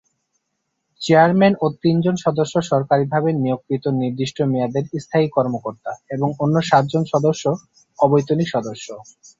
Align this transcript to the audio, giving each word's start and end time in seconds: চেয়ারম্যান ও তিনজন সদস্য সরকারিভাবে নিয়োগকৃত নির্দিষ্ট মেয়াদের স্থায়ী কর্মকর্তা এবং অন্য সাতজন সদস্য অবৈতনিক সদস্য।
চেয়ারম্যান 1.01 1.53
ও 1.61 1.75
তিনজন 1.83 2.15
সদস্য 2.25 2.55
সরকারিভাবে 2.71 3.29
নিয়োগকৃত 3.35 3.85
নির্দিষ্ট 4.01 4.37
মেয়াদের 4.51 4.85
স্থায়ী 5.03 5.27
কর্মকর্তা 5.35 5.91
এবং 6.15 6.29
অন্য 6.43 6.55
সাতজন 6.69 7.03
সদস্য 7.13 7.43
অবৈতনিক 7.99 8.47
সদস্য। 8.55 8.87